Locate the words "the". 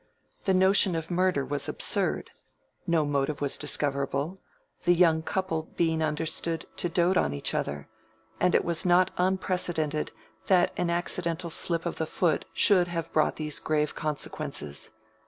0.45-0.55, 4.81-4.95, 11.97-12.07